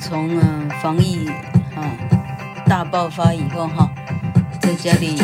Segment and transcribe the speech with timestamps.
[0.00, 1.28] 从啊防疫
[1.76, 1.86] 啊
[2.66, 3.90] 大爆发以后哈，
[4.60, 5.20] 在家里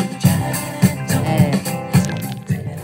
[1.25, 1.51] 哎，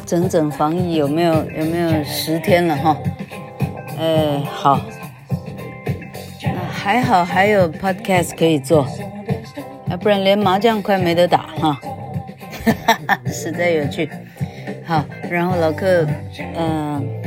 [0.05, 2.97] 整整防疫有没有有没有十天了哈？
[3.97, 4.81] 哎好，
[6.43, 8.87] 那还好还有 podcast 可以做，
[9.89, 11.79] 要不然连麻将快没得打哈，
[12.85, 14.09] 哈哈，实在有趣。
[14.85, 16.05] 好，然后老克
[16.57, 17.24] 嗯。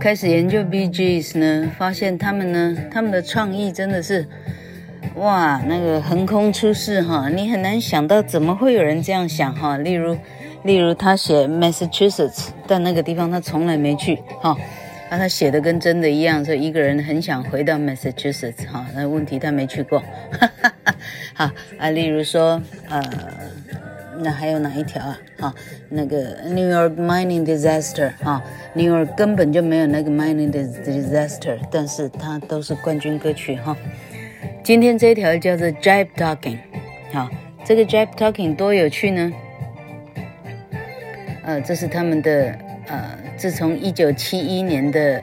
[0.00, 4.26] 开始研究 BGS 呢，发现他们呢，他们的创意真的是，
[5.16, 9.76] 哇，那个横空出世哈，你很难想到怎么会有人这样想哈。
[9.76, 10.16] 例如，
[10.64, 14.56] 例如他写 Massachusetts，但那个地方他从来没去哈，
[15.10, 20.00] 那他写的跟真的一样，说一个人很想回到 Massachusetts 哈，那问题他没去过，
[20.32, 20.94] 哈哈哈。
[21.34, 23.02] 好啊，例如说呃。
[24.22, 25.18] 那还有哪一条啊？
[25.38, 25.54] 哈，
[25.88, 28.42] 那个 New York mining disaster 哈
[28.74, 33.76] ，New York 根本就没有那个 mining disaster，但是它都是冠军歌曲哈。
[34.62, 36.58] 今天这一条叫做 Jive Talking，
[37.12, 37.30] 好，
[37.64, 39.32] 这个 Jive Talking 多有趣呢？
[41.42, 42.54] 呃，这是他们的
[42.88, 45.22] 呃，自从一九七一年的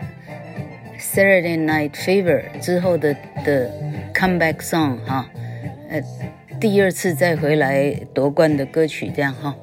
[1.00, 3.16] Saturday Night Fever 之后的
[3.46, 3.70] 的
[4.14, 5.30] comeback song 哈，
[5.90, 6.02] 呃。
[6.61, 9.57] 第二次再回来夺冠的歌曲，这样哈，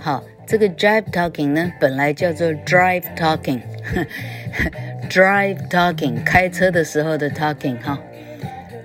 [0.00, 3.68] 好，这个 Jive Talking 呢，本来叫做 Drive Talking，Drive
[5.68, 8.00] Talking，开车的时候的 Talking 哈，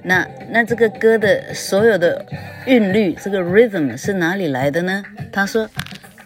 [0.03, 2.25] 那那这个歌的所有的
[2.65, 5.03] 韵律，这个 rhythm 是哪里来的呢？
[5.31, 5.69] 他说，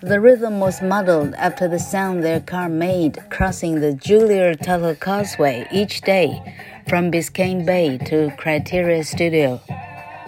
[0.01, 5.65] The rhythm was modeled after the sound their car made crossing the Julia Tuttle Causeway
[5.71, 6.41] each day
[6.87, 9.61] from Biscayne Bay to Criteria Studio。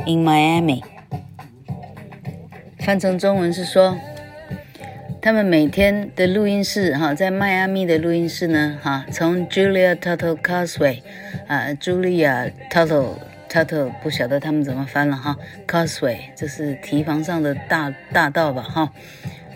[0.07, 0.83] In Miami，
[2.79, 3.97] 翻成中文是说，
[5.21, 11.03] 他们每天的录音室哈，在迈阿密的录音室呢哈，从 Julia Tuttle Causeway
[11.47, 13.19] 啊，，Julia Tuttle
[13.49, 15.37] Tuttle 不晓得他们怎么翻了哈
[15.69, 18.93] ，Causeway 这是堤防上的大大道吧哈，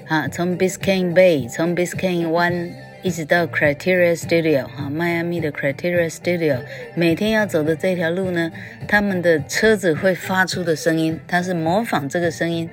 [0.07, 2.71] 啊，从 Biscayne Bay 从 Biscayne 湾。
[3.05, 6.63] 一直到 Criteria Studio 哈，迈阿密的 Criteria Studio，
[6.95, 8.51] 每天要走的这条路呢，
[8.89, 12.71] 他们的车子会发出的声音，它是模仿这个声音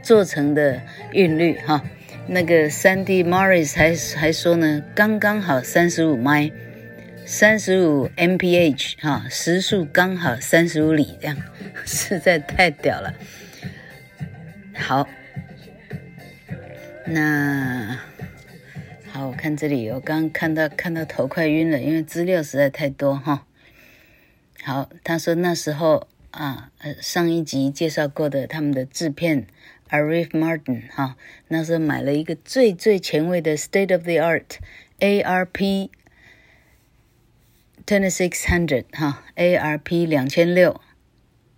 [0.00, 0.80] 做成的
[1.10, 1.82] 韵律哈。
[2.28, 6.52] 那个 Sandy Morris 还还说呢，刚刚好三十五迈，
[7.26, 11.36] 三十五 mph 哈，时速刚好三十五里，这样
[11.84, 13.12] 实在太屌了。
[14.74, 15.08] 好，
[17.04, 17.98] 那。
[19.14, 23.46] 好，我看这里，我刚刚看到看到头快晕了，因为资料实在太多哈。
[24.62, 29.46] 好，他说那时候啊，上一集介绍过的他们的制片
[29.90, 31.18] Arif Martin 哈，
[31.48, 34.56] 那时候买了一个最最前卫的 State of the Art
[34.98, 35.90] ARP
[37.84, 40.80] Twenty Six Hundred 哈，ARP 两千六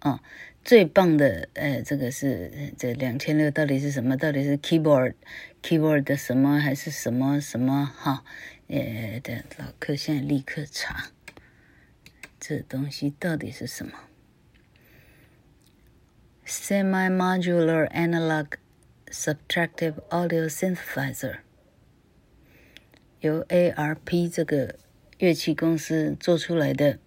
[0.00, 0.21] 啊。
[0.64, 4.16] 最棒的，呃，这个是这两千六到底是什么？
[4.16, 7.93] 到底是 keyboard，keyboard 的什么还是什么什么？
[7.94, 8.25] 哈，
[8.69, 11.11] 呃，的老客现在立刻查，
[12.40, 13.93] 这东西到底是什么
[16.46, 18.46] ？Semi-modular analog
[19.11, 21.40] subtractive audio synthesizer，
[23.20, 24.76] 由 ARP 这个
[25.19, 26.99] 乐器公司做出来的。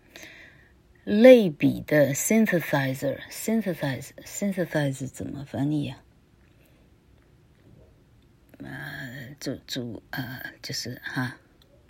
[1.07, 6.03] 类比的 synthesizer，synthesize，synthesize 怎么翻译啊？
[8.57, 11.37] 呃，主主呃，就是哈，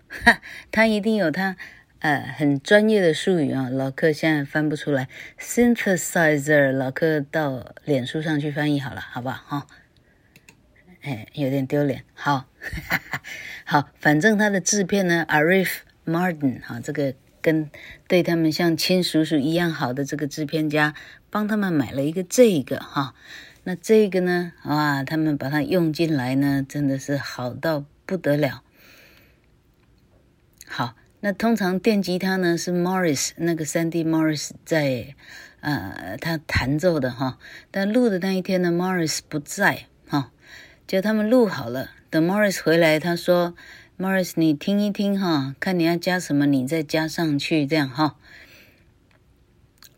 [0.07, 1.57] 哈，他一定有他
[1.97, 5.09] 呃很专业的术语啊，老客现在翻不出来。
[5.39, 9.61] synthesizer，老客到脸书上去翻译好了，好不好？
[9.61, 9.67] 哈，
[11.01, 12.03] 哎，有点丢脸。
[12.13, 13.23] 好，哈哈，
[13.65, 17.15] 好，反正他的制片呢，Arif Mardin，哈，这个。
[17.47, 17.71] 跟
[18.09, 20.94] 对他们像亲叔叔一样好的这个制片家，
[21.29, 23.15] 帮他们买了一个这个哈，
[23.63, 28.63] 那这个呢，啊，他们把它用进来呢，真的是好到不得了。
[30.67, 35.15] 好，那通常电吉他呢是 Morris 那个 Sandy Morris 在
[35.61, 37.39] 呃他弹奏的哈，
[37.71, 40.31] 但录的那一天呢，Morris 不在哈，
[40.85, 43.55] 就他们录好了，等 Morris 回来，他说。
[43.99, 48.16] Morris，你听一听哈，看你要加什么，你再加上去，这样哈。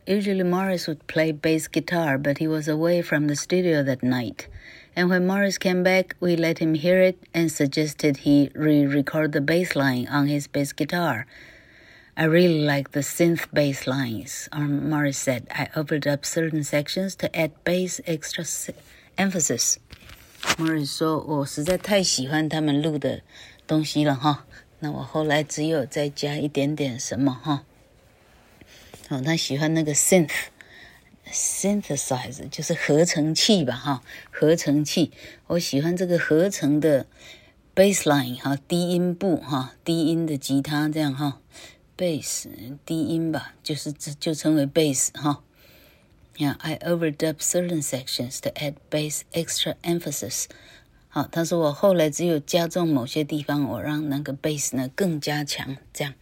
[0.06, 4.48] Usually Morris would play bass guitar, but he was away from the studio that night.
[4.94, 9.40] And when Morris came back, we let him hear it and suggested he re-record the
[9.40, 11.26] bass line on his bass guitar.
[12.16, 15.48] I really like the synth bass lines, Morris said.
[15.50, 18.44] I opened up certain sections to add bass extra
[19.16, 19.78] emphasis.
[20.58, 23.22] Morris 说：“我实在太喜欢他们录的。”
[23.69, 24.47] 东西了哈，
[24.79, 27.63] 那我后来只有再加一点点什么哈。
[29.09, 34.01] 哦，他喜欢那个 synth，synthesize 就是合成器吧哈，
[34.31, 35.11] 合成器。
[35.45, 37.05] 我喜欢这个合成的
[37.75, 41.39] bassline 哈，低音部哈，低音的吉他这样哈
[41.95, 42.47] ，bass
[42.83, 45.43] 低音吧，就是就称为 bass 哈。
[46.37, 50.47] Yeah, I overdub certain sections to add bass extra emphasis.
[51.11, 56.13] 好，他说我后来只有加重某些地方，我让那个 bass 呢更加强，这样。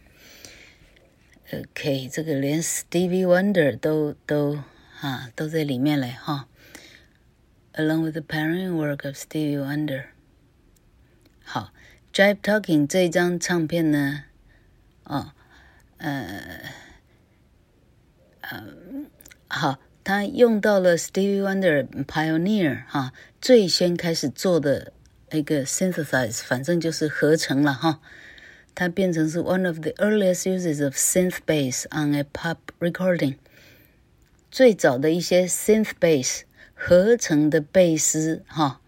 [1.52, 4.58] OK，这个连 Stevie Wonder 都都
[5.02, 6.48] 啊都在里面来哈。
[7.74, 10.06] Along with the pioneering work of Stevie Wonder。
[11.44, 11.74] 好
[12.10, 14.24] ，Drive Talking 这一张唱片呢，
[15.04, 15.32] 哦，
[15.98, 16.62] 呃，
[18.40, 18.64] 呃，
[19.48, 19.78] 好。
[20.04, 24.92] 他用到了 Stevie Wonder Pioneer 哈，最先开始做的
[25.30, 28.00] 一个 synthesize，反正就是合成了哈。
[28.74, 33.36] 它变成是 one of the earliest uses of synth bass on a pop recording。
[34.50, 36.42] 最早的一些 synth bass
[36.74, 38.80] 合成的贝斯哈，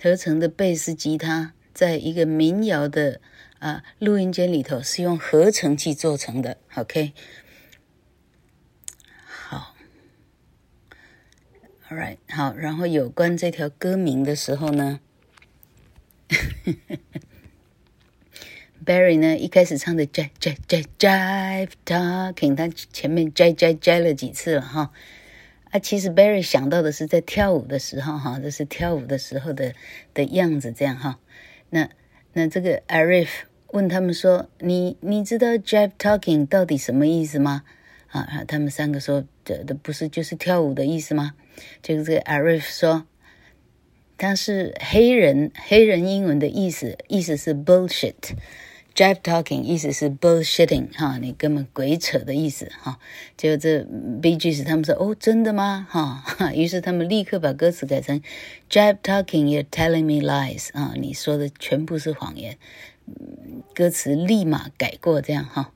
[0.00, 3.20] 合成的贝斯吉他，在一个民谣的
[3.58, 6.56] 啊录音间里头是用合成器做成的。
[6.74, 7.12] OK。
[11.90, 15.00] All right，好，然后有关这条歌名的时候呢，
[18.84, 24.92] Barry 呢一开始唱的 Jive Jive Jive Jive Talking，他前面 Jive Jive Jive 了几次了哈。
[25.70, 29.74] 啊，其实 Barry 想到的是在跳舞的时候哈，这是跳舞的时候的
[30.12, 31.18] 的样子这样哈。
[31.70, 31.88] 那
[32.34, 33.28] 那这个 Arif
[33.68, 37.64] 问他们说：“你你知道 Jive Talking 到底什么意思吗？”
[38.12, 41.32] 啊，他们三个说：“这的不是就是跳舞的意思吗？”
[41.82, 43.06] 就是这个 Arif 说，
[44.16, 48.14] 他是黑人，黑人英文的意思，意思是 bullshit。
[48.94, 52.98] Jive talking 意思是 bullshitting 哈，你根本鬼扯的意思哈。
[53.36, 55.86] 就这 Bee Gees 他们说哦，真的吗？
[55.88, 58.20] 哈， 于是他们立刻把歌词改成
[58.68, 62.58] Jive talking you're telling me lies 啊，你说的全部是谎言。
[63.72, 65.72] 歌词立马改过这样哈。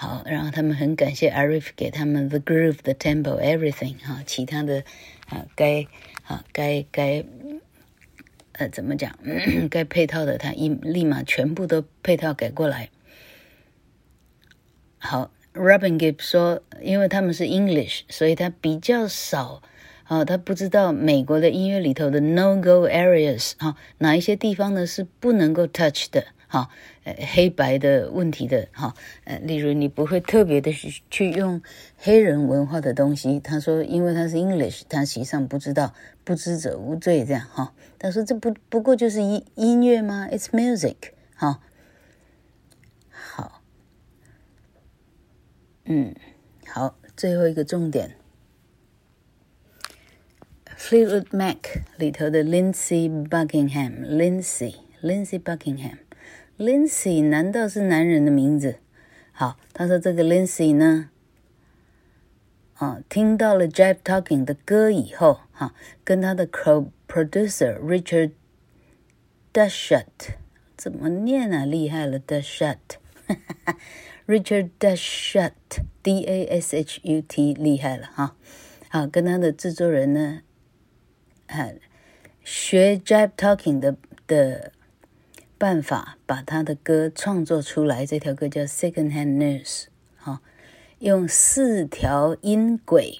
[0.00, 4.84] 好，然后他们很感谢 Arif 给他们 the groove, the tempo, everything 哈，其他的
[5.26, 5.88] 啊该
[6.24, 7.24] 啊该该
[8.52, 12.90] 呃怎么讲，嗯、 该配套的他一立马全部都配套改过来。
[14.98, 19.64] 好，Robin Gibb 说，因为他们是 English，所以他比较少
[20.04, 26.28] 啊，他不知道美国的音乐里头的 no go areas 哈，哪一些地方呢是不能够 touch 的。
[26.50, 26.70] 好，
[27.04, 31.60] 呃，黑白的问题的，哈，呃，例如你不会特别的去去用
[31.98, 33.38] 黑人文化的东西。
[33.38, 35.92] 他说，因为他是 English，他实际上不知道，
[36.24, 37.74] 不知者无罪，这样哈。
[37.98, 40.96] 他说，这不不过就是音音乐吗？It's music，
[41.34, 41.60] 哈。
[43.10, 43.60] 好，
[45.84, 46.14] 嗯，
[46.66, 48.16] 好，最后一个重点
[50.78, 51.58] Fleetwood Mac
[51.98, 55.98] 里头的 Lindsey Buckingham，Lindsey，Lindsey Buckingham
[56.58, 58.80] Lindsay 难道是男人的名字？
[59.30, 61.10] 好，他说这个 Lindsay 呢，
[62.74, 65.72] 啊，听到了 Jive Talking 的歌以后，哈、
[66.02, 68.32] 跟他的 co-producer Richard
[69.52, 70.34] Dashut，
[70.76, 71.64] 怎么念啊？
[71.64, 78.34] 厉害了，Dashut，Richard Dashut，D-A-S-H-U-T，厉害了哈。
[78.88, 80.42] 好，跟他的制作人呢，
[81.46, 81.70] 啊，
[82.42, 83.96] 学 Jive Talking 的
[84.26, 84.72] 的
[85.58, 88.06] 办法，把他的歌创作出来。
[88.06, 89.86] 这条歌叫 Second Hand News，
[90.16, 90.38] 好，
[91.00, 93.18] 用四条音轨，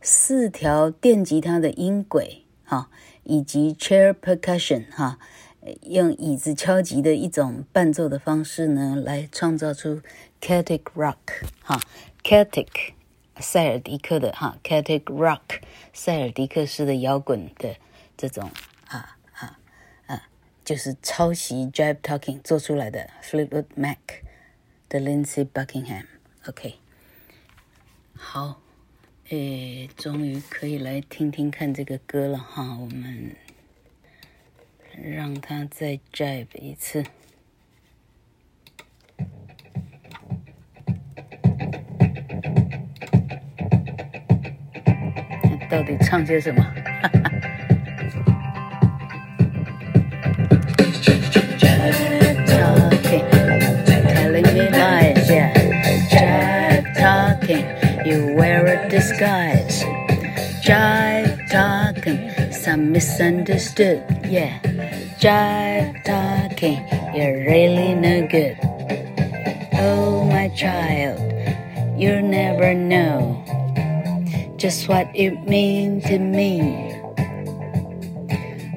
[0.00, 2.90] 四条电吉他的音轨，哈，
[3.22, 5.18] 以及 chair percussion，哈，
[5.82, 10.02] 用椅子敲击的一种伴奏的方式呢，来创造出
[10.40, 11.80] Celtic Rock，哈
[12.24, 12.66] ，Celtic。
[13.42, 15.62] 塞尔迪克的哈，Celtic Rock，
[15.94, 17.76] 塞尔迪克式的摇滚的
[18.14, 18.50] 这种，
[20.70, 23.98] 就是抄袭 Jive Talking 做出来的 Fleetwood Mac
[24.88, 26.76] 的 Lindsey Buckingham，OK，、
[28.14, 28.62] 好，
[29.30, 33.34] 诶，终于可以来听听看这个歌了哈，我们
[35.02, 37.02] 让它再 Jive 一次。
[45.68, 46.89] 到底唱些什么？
[59.20, 59.84] Disguise.
[60.64, 64.58] Jive talking, some misunderstood, yeah.
[65.20, 66.80] Jive talking,
[67.14, 68.56] you're really no good.
[69.74, 71.20] Oh, my child,
[72.00, 73.44] you'll never know
[74.56, 76.96] just what it means to me.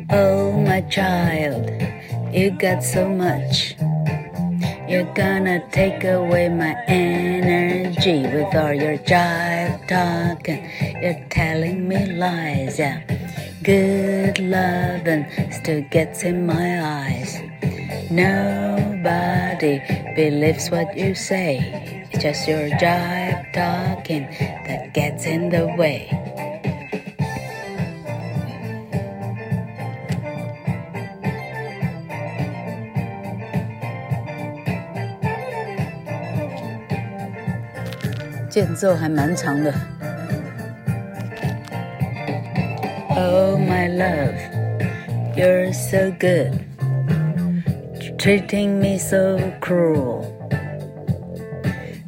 [0.09, 1.71] Oh, my child,
[2.33, 3.75] you got so much.
[4.93, 10.69] You're gonna take away my energy with all your jive talking.
[11.01, 13.01] You're telling me lies, yeah.
[13.63, 17.41] Good loving still gets in my eyes.
[18.11, 19.81] Nobody
[20.15, 21.57] believes what you say.
[22.11, 24.29] It's just your jive talking
[24.67, 26.05] that gets in the way.
[38.52, 39.72] 间奏还蛮长的。
[43.10, 44.38] Oh my love,
[45.36, 46.58] you're so good,
[48.18, 50.24] treating me so cruel.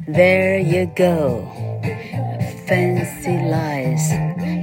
[0.07, 1.45] There you go,
[2.65, 4.11] fancy lies,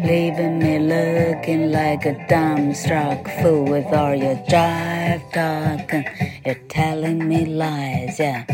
[0.04, 6.04] leaving me looking like a dumbstruck fool with all your jive talking.
[6.44, 8.44] You're telling me lies, yeah.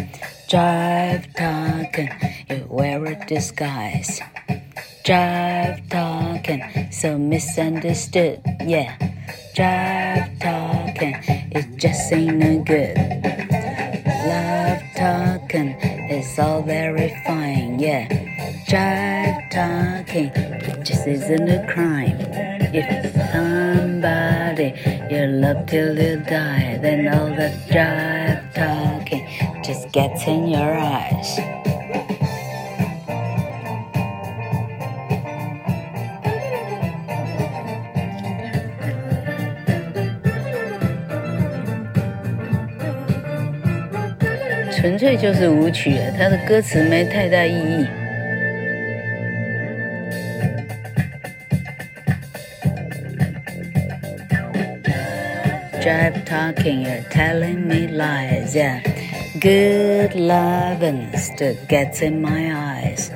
[0.50, 2.10] Jive talking,
[2.50, 4.20] you wear a disguise.
[5.06, 8.98] Jive talking, so misunderstood, yeah.
[9.53, 11.13] Jive talking,
[11.51, 12.98] it just ain't no good.
[14.25, 15.75] Love talking
[16.10, 18.08] it's all very fine, yeah.
[18.65, 20.32] Jive talking
[20.84, 22.18] just isn't a crime.
[22.74, 24.74] If somebody
[25.13, 31.40] you love till you die, then all that jive talking just gets in your eyes.
[44.70, 47.87] 纯粹就是舞曲，它的歌词没太大意义。
[55.80, 58.80] Jive talking, you're telling me lies, yeah.
[59.40, 63.11] Good loving still gets in my eyes.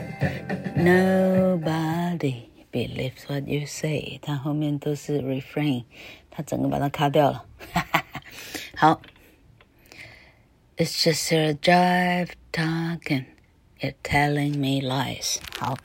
[0.76, 4.18] Nobody believes what you say.
[4.22, 5.84] 它后面都是 refrain，
[6.30, 7.44] 它整个把它卡掉了。
[8.76, 9.00] 好。
[10.80, 13.24] It's just your jive talking,
[13.80, 15.38] you're telling me lies.
[15.58, 15.76] 好，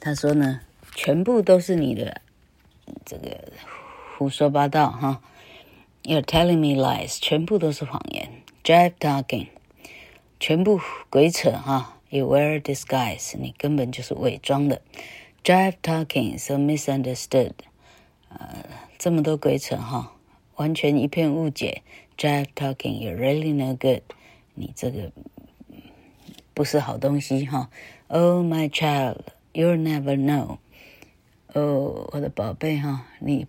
[0.00, 0.62] 他说呢，
[0.94, 2.22] 全部都是你的
[3.04, 3.52] 这个
[4.16, 5.20] 胡说八道哈。
[6.03, 8.41] You're telling me lies，全部都是谎言。
[8.63, 9.47] Jive talking，
[10.39, 11.99] 全部鬼扯哈。
[12.09, 14.81] You wear disguise，你根本就是伪装的。
[15.43, 17.53] Jive talking so misunderstood，
[18.29, 18.65] 呃，
[18.97, 20.11] 这么多鬼扯哈，
[20.55, 21.83] 完全一片误解。
[22.17, 24.01] Jive talking, you're really no good.
[24.55, 25.11] 你这个
[26.53, 27.69] 不是好东西哈。
[28.07, 29.21] Oh my child,
[29.53, 30.57] you'll never know.
[31.53, 33.47] 哦，我的宝贝哈，你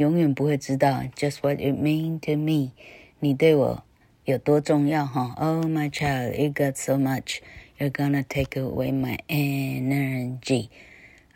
[0.00, 2.72] 永远不会知道，just what it mean to me，
[3.20, 3.84] 你对我
[4.24, 5.34] 有多重要哈。
[5.38, 7.38] Oh my child, you got so much,
[7.78, 10.68] you're gonna take away my energy。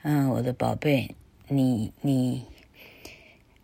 [0.02, 1.14] 嗯，我的宝贝，
[1.48, 2.44] 你你，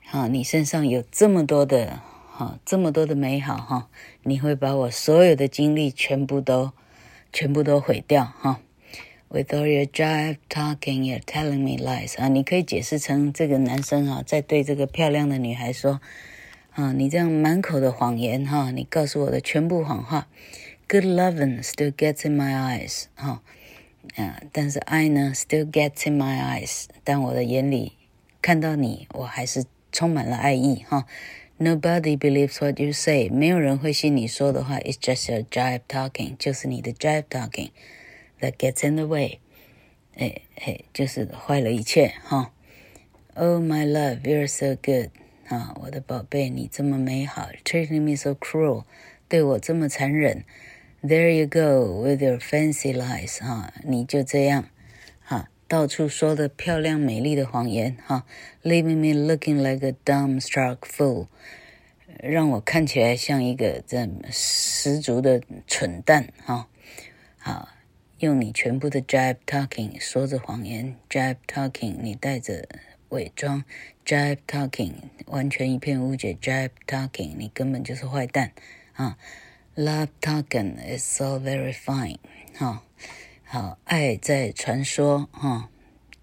[0.04, 2.00] 好，你身上有这么多的
[2.30, 3.88] 哈，这么多的美好哈，
[4.22, 6.72] 你会把我所有的精力全部都
[7.32, 8.60] 全部都毁掉哈。
[9.30, 12.28] With all your jive talking, you're telling me lies 啊！
[12.28, 20.28] 你可以解释成这个男生啊，在对这个漂亮的女孩说：“啊，你这样满口的谎言哈，你告诉我的全部谎话。”
[20.88, 23.42] Good loving still gets in my eyes 哈，
[24.14, 26.84] 啊，但是爱呢，still gets in my eyes。
[27.02, 27.94] 但我的眼里
[28.40, 31.04] 看到你，我还是充满了爱意哈。
[31.58, 34.78] Nobody believes what you say，没有人会信你说的话。
[34.78, 37.70] It's just your jive talking，就是你的 jive talking。
[38.40, 39.40] That gets in the way，
[40.14, 42.52] 哎哎，就是坏了一切哈。
[43.32, 45.08] Oh my love, you're so good，
[45.48, 48.84] 啊，我的宝贝，你这么美好，treating me so cruel，
[49.26, 50.44] 对我这么残忍。
[51.02, 54.68] There you go with your fancy lies，哈，你就这样，
[55.22, 58.26] 哈，到处说的漂亮美丽的谎言，哈，
[58.62, 61.28] leaving me looking like a dumbstruck fool，
[62.22, 66.68] 让我看起来像一个这十足的蠢蛋，哈，
[67.38, 67.70] 好。
[68.21, 72.69] 用你全部的 jive talking 说着谎言，jive talking 你带着
[73.09, 73.63] 伪装
[74.05, 74.93] ，jive talking
[75.25, 78.51] 完全一片误解，jive talking 你根本就是坏蛋
[78.93, 79.17] 啊
[79.75, 82.17] ！Love talking is so very fine，
[82.55, 82.83] 哈，
[83.43, 85.71] 好，爱在传说哈，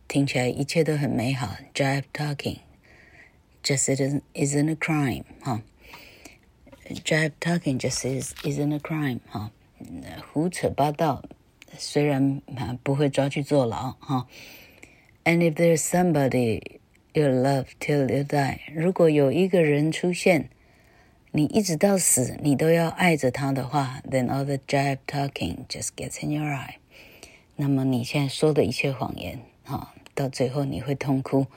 [0.07, 2.59] 听起来一切都很美好，jive talking
[3.65, 5.63] just isn't isn't a crime 哈
[6.89, 9.51] ，jive talking just is isn't a crime 哈，
[10.33, 11.25] 胡扯八道。
[11.78, 14.28] 虽然啊不会抓去坐牢哈，
[15.24, 16.80] And if there's somebody
[17.14, 20.50] you love till you die，如果有一个人出现，
[21.32, 26.76] 你一直到死你都要爱着他的话，then all the jive talking just gets in your eye。
[27.56, 31.48] 那么你现在说的一切谎言哈，到最后你会痛哭。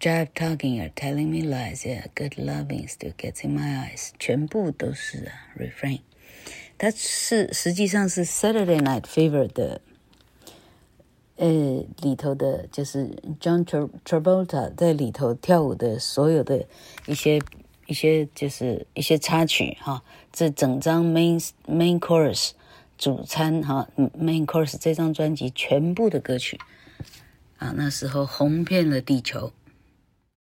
[0.00, 1.86] Jive talking, you're telling me lies.
[1.86, 4.10] Yeah, good loving still gets in my eyes。
[4.18, 6.00] 全部都是啊，refrain。
[6.77, 9.81] 它是实际上是《Saturday Night Fever》的，
[11.37, 13.09] 呃，里头的，就是
[13.39, 13.65] John
[14.05, 16.65] Travolta 在里头跳舞的所有的
[17.07, 17.41] 一些
[17.87, 22.51] 一些就是一些插曲哈，这整张 Main Main Chorus
[22.97, 26.59] 主餐哈 Main Course 这张专辑全部的歌曲
[27.57, 29.51] 啊，那时候红遍了地球。